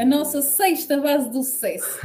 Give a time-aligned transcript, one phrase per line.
[0.00, 2.00] a nossa sexta base do sucesso.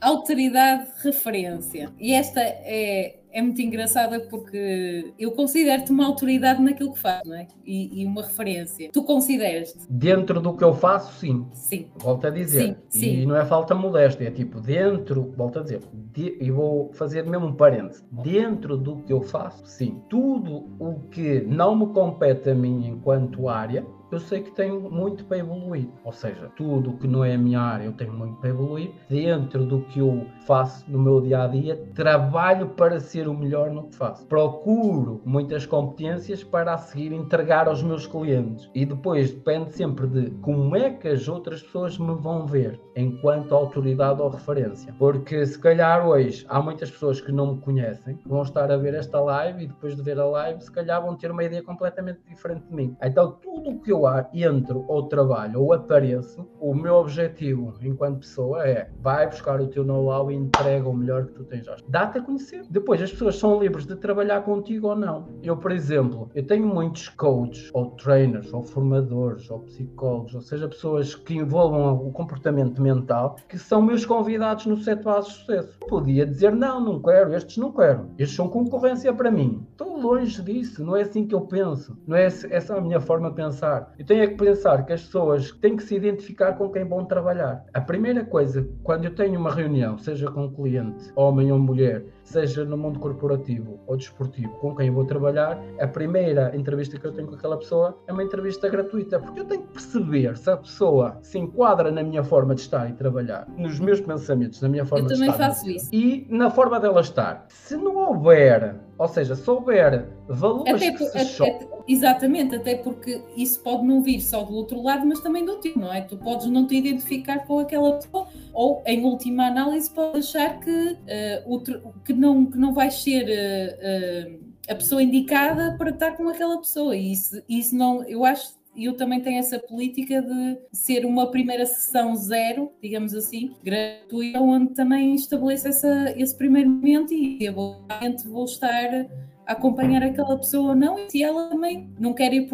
[0.00, 1.92] Autoridade, referência.
[1.98, 7.36] E esta é é muito engraçada porque eu considero-te uma autoridade naquilo que faço, não
[7.36, 7.46] é?
[7.66, 8.88] E, e, uma referência.
[8.90, 9.80] Tu consideras-te?
[9.90, 11.46] Dentro do que eu faço, sim.
[11.52, 11.86] Sim.
[11.98, 12.62] Volto a dizer.
[12.62, 13.20] Sim, sim.
[13.20, 17.26] E não é falta modéstia, é tipo, dentro, volto a dizer, de, e vou fazer
[17.26, 18.02] mesmo um parênteses.
[18.10, 20.00] Dentro do que eu faço, sim.
[20.08, 25.24] Tudo o que não me compete a mim enquanto área, eu sei que tenho muito
[25.24, 25.88] para evoluir.
[26.04, 28.92] Ou seja, tudo o que não é a minha área, eu tenho muito para evoluir.
[29.08, 33.70] Dentro do que eu faço no meu dia a dia, trabalho para ser o melhor
[33.70, 34.26] no que faço.
[34.26, 38.70] Procuro muitas competências para a seguir entregar aos meus clientes.
[38.74, 43.54] E depois depende sempre de como é que as outras pessoas me vão ver enquanto
[43.54, 44.94] autoridade ou referência.
[44.98, 48.94] Porque se calhar hoje há muitas pessoas que não me conhecem, vão estar a ver
[48.94, 52.20] esta live e depois de ver a live, se calhar vão ter uma ideia completamente
[52.28, 52.96] diferente de mim.
[53.02, 53.95] Então tudo o que eu
[54.32, 59.84] entro ou trabalho ou apareço, o meu objetivo enquanto pessoa é vai buscar o teu
[59.84, 61.66] know-how e entrega o melhor que tu tens.
[61.88, 62.64] Dá-te a conhecer.
[62.70, 65.28] Depois as pessoas são livres de trabalhar contigo ou não.
[65.42, 70.68] Eu, por exemplo, eu tenho muitos coaches ou trainers ou formadores ou psicólogos, ou seja,
[70.68, 75.78] pessoas que envolvam o comportamento mental que são meus convidados no setor base de sucesso.
[75.88, 78.10] podia dizer não, não quero, estes não quero.
[78.18, 79.64] Estes são concorrência para mim.
[79.70, 81.96] Estou longe disso, não é assim que eu penso.
[82.06, 83.85] Não é essa a minha forma de pensar.
[83.98, 87.04] Eu tenho é que pensar que as pessoas têm que se identificar com quem vão
[87.04, 87.64] trabalhar.
[87.72, 92.04] A primeira coisa, quando eu tenho uma reunião, seja com um cliente, homem ou mulher,
[92.28, 97.06] seja no mundo corporativo ou desportivo, com quem eu vou trabalhar, a primeira entrevista que
[97.06, 100.50] eu tenho com aquela pessoa é uma entrevista gratuita, porque eu tenho que perceber se
[100.50, 104.68] a pessoa se enquadra na minha forma de estar e trabalhar, nos meus pensamentos, na
[104.68, 105.24] minha forma de estar.
[105.24, 105.88] Eu também faço isso.
[105.92, 107.46] E na forma dela estar.
[107.48, 113.22] Se não houver, ou seja, se houver valores até, que se até, Exatamente, até porque
[113.36, 116.00] isso pode não vir só do outro lado, mas também do teu, não é?
[116.00, 120.70] Tu podes não te identificar com aquela pessoa, ou em última análise, podes achar que,
[120.70, 120.96] uh,
[121.44, 126.26] outro, que não, que não vais ser uh, uh, a pessoa indicada para estar com
[126.26, 126.96] aquela pessoa.
[126.96, 131.64] E isso, isso não, eu acho eu também tenho essa política de ser uma primeira
[131.64, 138.44] sessão zero, digamos assim, gratuita, onde também estabeleço essa, esse primeiro momento e eu vou
[138.44, 139.06] estar
[139.46, 142.48] acompanhar aquela pessoa ou não, e se ela também não quer ir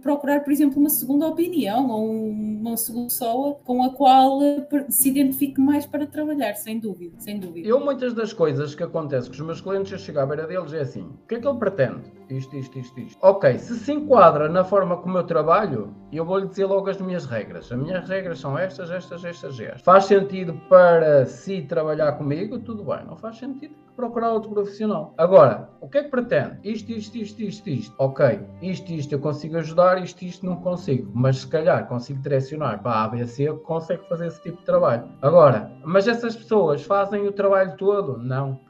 [0.00, 5.08] procurar, por exemplo, uma segunda opinião ou uma segunda pessoa com a qual eh, se
[5.08, 7.68] identifique mais para trabalhar, sem dúvida, sem dúvida.
[7.68, 10.72] Eu, muitas das coisas que acontecem com os meus clientes, eu chego à beira deles
[10.72, 12.17] é assim, o que é que ele pretende?
[12.30, 13.18] Isto, isto, isto, isto.
[13.22, 17.24] Ok, se se enquadra na forma como eu trabalho, eu vou-lhe dizer logo as minhas
[17.24, 17.70] regras.
[17.72, 19.82] As minhas regras são estas, estas, estas, estas.
[19.82, 22.58] Faz sentido para si trabalhar comigo?
[22.58, 23.04] Tudo bem.
[23.06, 25.12] Não faz sentido procurar outro profissional.
[25.18, 26.56] Agora, o que é que pretende?
[26.62, 27.94] Isto, isto, isto, isto, isto.
[27.98, 31.10] Ok, isto, isto eu consigo ajudar, isto, isto não consigo.
[31.12, 35.08] Mas se calhar consigo direcionar para a ABC, consegue fazer esse tipo de trabalho.
[35.20, 38.18] Agora, mas essas pessoas fazem o trabalho todo?
[38.18, 38.60] Não.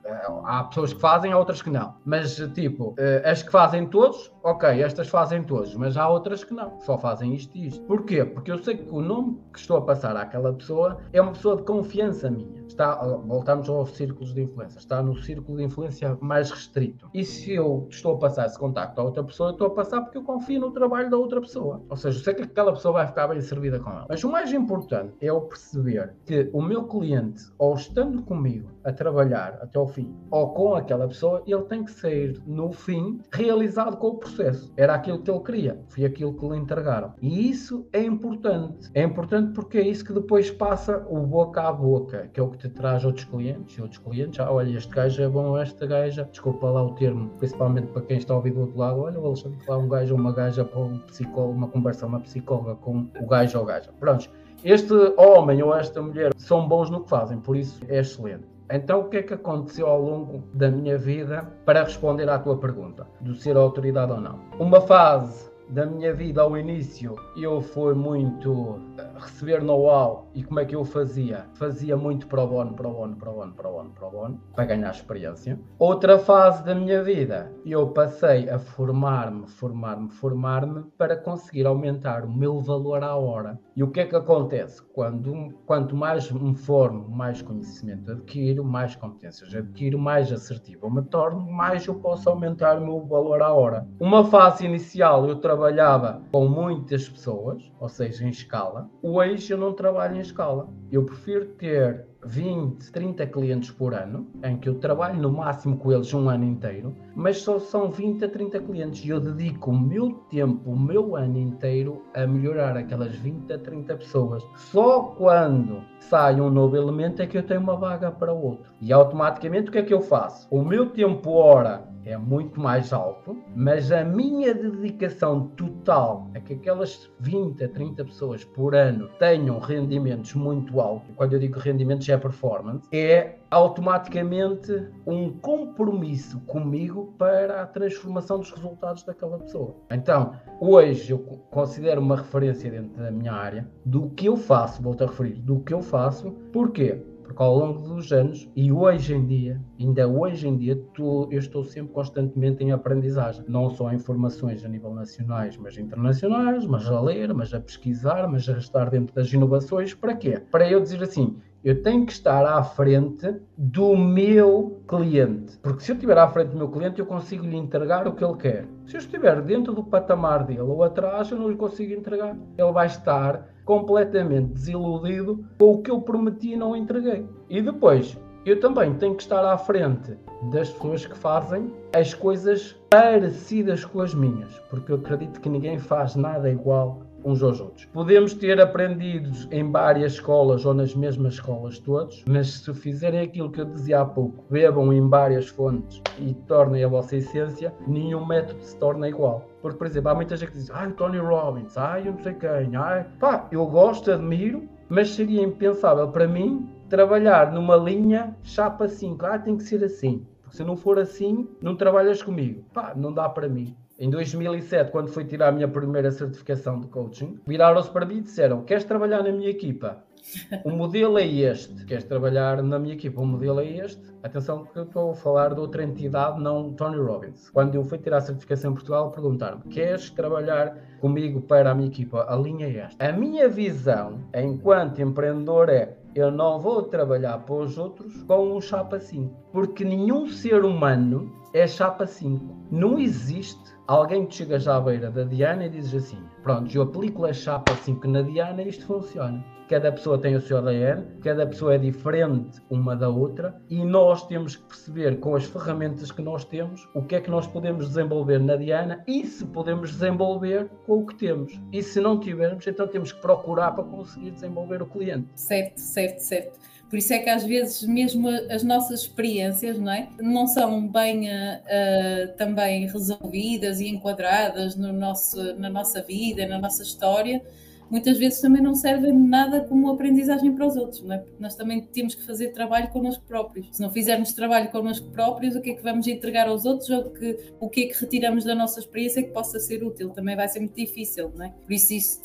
[0.46, 1.94] Há pessoas que fazem, há outras que não.
[2.06, 6.54] Mas, tipo, eh, as que fazem todos, ok, estas fazem todos, mas há outras que
[6.54, 7.84] não, só fazem isto e isto.
[7.84, 8.24] Porquê?
[8.24, 11.56] Porque eu sei que o nome que estou a passar àquela pessoa é uma pessoa
[11.56, 12.66] de confiança minha.
[12.66, 12.94] Está,
[13.26, 17.10] voltamos aos círculos de influência, está no círculo de influência mais restrito.
[17.12, 20.16] E se eu estou a passar esse contacto a outra pessoa, estou a passar porque
[20.16, 21.82] eu confio no trabalho da outra pessoa.
[21.88, 24.06] Ou seja, eu sei que aquela pessoa vai ficar bem servida com ela.
[24.08, 28.92] Mas o mais importante é eu perceber que o meu cliente, ou estando comigo a
[28.92, 33.96] trabalhar até ao fim, ou com aquela pessoa, ele tem que sair no fim realizado
[33.96, 34.37] com o processo.
[34.76, 37.14] Era aquilo que ele queria, foi aquilo que lhe entregaram.
[37.20, 38.90] E isso é importante.
[38.94, 42.48] É importante porque é isso que depois passa o boca a boca, que é o
[42.48, 43.76] que te traz outros clientes.
[43.76, 47.30] E outros clientes, ah, olha, este gajo é bom, esta gaja, desculpa lá o termo,
[47.38, 50.14] principalmente para quem está a ouvir do outro lado, olha, o Alexandre lá um gajo
[50.14, 53.90] ou uma gaja para um psicólogo, uma conversa, uma psicóloga com o gajo ou gaja.
[53.98, 54.30] Pronto.
[54.64, 58.57] Este homem ou esta mulher são bons no que fazem, por isso é excelente.
[58.70, 62.58] Então, o que é que aconteceu ao longo da minha vida para responder à tua
[62.58, 64.40] pergunta, do ser autoridade ou não?
[64.58, 68.78] Uma fase da minha vida ao início, eu fui muito
[69.18, 71.46] receber know-how e como é que eu fazia?
[71.54, 75.58] Fazia muito pro bono, pro bono, pro bono, pro bono, pro bono, para ganhar experiência.
[75.78, 82.30] Outra fase da minha vida, eu passei a formar-me, formar-me, formar-me para conseguir aumentar o
[82.30, 83.58] meu valor à hora.
[83.76, 84.82] E o que é que acontece?
[84.92, 91.02] Quando, quanto mais me formo, mais conhecimento adquiro, mais competências adquiro, mais assertivo eu me
[91.02, 93.86] torno, mais eu posso aumentar o meu valor à hora.
[94.00, 98.88] Uma fase inicial eu trabalhava com muitas pessoas, ou seja, em escala.
[99.10, 100.68] Hoje eu não trabalho em escala.
[100.92, 105.90] Eu prefiro ter 20, 30 clientes por ano, em que eu trabalho no máximo com
[105.90, 109.78] eles um ano inteiro, mas só são 20 a 30 clientes e eu dedico o
[109.78, 114.46] meu tempo, o meu ano inteiro a melhorar aquelas 20 a 30 pessoas.
[114.54, 118.72] Só quando sai um novo elemento é que eu tenho uma vaga para outro.
[118.80, 120.46] E automaticamente o que é que eu faço?
[120.48, 126.54] O meu tempo hora é muito mais alto, mas a minha dedicação total a que
[126.54, 132.08] aquelas 20 a 30 pessoas por ano tenham rendimentos muito altos, quando eu digo rendimentos
[132.08, 139.74] é performance, é automaticamente um compromisso comigo para a transformação dos resultados daquela pessoa.
[139.90, 145.04] Então, hoje eu considero uma referência dentro da minha área do que eu faço, volto
[145.04, 147.02] a referir, do que eu faço, porquê?
[147.28, 151.38] Porque ao longo dos anos, e hoje em dia, ainda hoje em dia, tu, eu
[151.38, 153.44] estou sempre constantemente em aprendizagem.
[153.46, 158.26] Não só em formações a nível nacionais, mas internacionais, mas a ler, mas a pesquisar,
[158.26, 159.92] mas a estar dentro das inovações.
[159.92, 160.40] Para quê?
[160.50, 165.56] Para eu dizer assim, eu tenho que estar à frente do meu cliente.
[165.58, 168.24] Porque se eu estiver à frente do meu cliente, eu consigo lhe entregar o que
[168.24, 168.66] ele quer.
[168.86, 172.36] Se eu estiver dentro do patamar dele ou atrás, eu não lhe consigo entregar.
[172.56, 177.26] Ele vai estar completamente desiludido com o que eu prometi e não entreguei.
[177.50, 178.16] E depois,
[178.46, 180.16] eu também tenho que estar à frente
[180.50, 185.78] das pessoas que fazem as coisas parecidas com as minhas, porque eu acredito que ninguém
[185.78, 187.86] faz nada igual uns aos outros.
[187.86, 193.50] Podemos ter aprendidos em várias escolas ou nas mesmas escolas todos, mas se fizerem aquilo
[193.50, 198.24] que eu dizia há pouco, bebam em várias fontes e tornem a vossa essência, nenhum
[198.24, 199.46] método se torna igual.
[199.60, 202.34] Porque, por exemplo, há muita gente que diz, ai, Tony Robbins, ai, eu não sei
[202.34, 208.88] quem, ai, pá, eu gosto, admiro, mas seria impensável para mim trabalhar numa linha chapa
[208.88, 210.26] 5, ah, tem que ser assim.
[210.42, 212.64] Porque se não for assim, não trabalhas comigo.
[212.72, 213.76] Pá, não dá para mim.
[214.00, 218.20] Em 2007, quando fui tirar a minha primeira certificação de coaching, viraram-se para mim e
[218.20, 220.04] disseram: Queres trabalhar na minha equipa?
[220.64, 221.84] O modelo é este.
[221.84, 223.20] Queres trabalhar na minha equipa?
[223.20, 224.00] O modelo é este.
[224.22, 227.50] Atenção, que eu estou a falar de outra entidade, não Tony Robbins.
[227.50, 231.88] Quando eu fui tirar a certificação em Portugal, perguntaram-me: Queres trabalhar comigo para a minha
[231.88, 232.24] equipa?
[232.28, 233.08] A linha é esta.
[233.08, 238.60] A minha visão, enquanto empreendedor, é eu não vou trabalhar para os outros com um
[238.60, 239.34] chapa 5.
[239.52, 242.68] Porque nenhum ser humano é chapa 5.
[242.70, 246.82] Não existe alguém que chega já à beira da Diana e diz assim: Pronto, eu
[246.82, 249.44] aplico a chapa 5 na Diana e isto funciona.
[249.68, 254.26] Cada pessoa tem o seu ADN, cada pessoa é diferente uma da outra e nós
[254.26, 257.86] temos que perceber com as ferramentas que nós temos o que é que nós podemos
[257.88, 261.60] desenvolver na Diana e se podemos desenvolver com o que temos.
[261.70, 265.28] E se não tivermos, então temos que procurar para conseguir desenvolver o cliente.
[265.34, 266.58] Certo, certo, certo.
[266.88, 270.08] Por isso é que às vezes mesmo as nossas experiências não, é?
[270.20, 276.82] não são bem uh, também resolvidas e enquadradas no nosso, na nossa vida, na nossa
[276.82, 277.42] história,
[277.90, 281.18] muitas vezes também não servem nada como aprendizagem para os outros, não é?
[281.18, 283.68] Porque nós também temos que fazer trabalho connosco próprios.
[283.72, 287.10] Se não fizermos trabalho connosco próprios, o que é que vamos entregar aos outros ou
[287.10, 290.10] que, o que é que retiramos da nossa experiência que possa ser útil?
[290.10, 291.48] Também vai ser muito difícil, não é?
[291.48, 292.22] Por isso, isso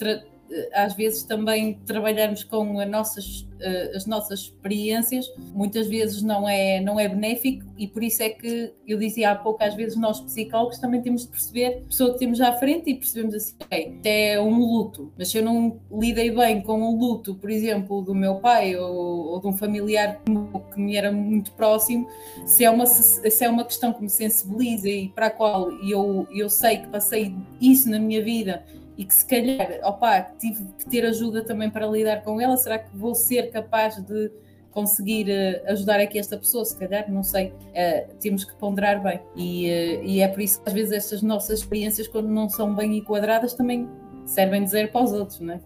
[0.74, 6.80] às vezes também trabalharmos com as nossas, eh, as nossas experiências, muitas vezes não é,
[6.82, 10.20] não é benéfico e por isso é que eu dizia há pouco, às vezes nós
[10.22, 14.00] psicólogos também temos de perceber a pessoa que temos à frente e percebemos assim, ok,
[14.04, 18.14] é um luto, mas se eu não lidei bem com o luto, por exemplo, do
[18.14, 20.22] meu pai ou, ou de um familiar
[20.74, 22.08] que me era muito próximo,
[22.46, 26.28] se é uma, se é uma questão que me sensibiliza e para a qual eu,
[26.32, 28.64] eu sei que passei isso na minha vida
[28.98, 32.78] e que se calhar, opa, tive que ter ajuda também para lidar com ela, será
[32.78, 34.32] que vou ser capaz de
[34.72, 36.66] conseguir uh, ajudar aqui esta pessoa?
[36.66, 39.20] Se calhar, não sei, uh, temos que ponderar bem.
[39.36, 42.74] E, uh, e, é por isso que às vezes estas nossas experiências, quando não são
[42.76, 43.88] bem enquadradas, também
[44.26, 45.60] servem de zero para os outros, não é?